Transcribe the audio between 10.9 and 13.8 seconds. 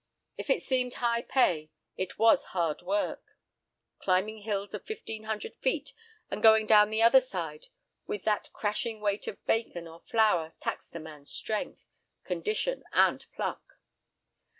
a man's strength, condition and pluck.